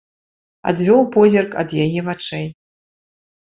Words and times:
Адвёў 0.71 1.01
позірк 1.15 1.51
ад 1.65 1.69
яе 1.85 2.01
вачэй. 2.09 2.47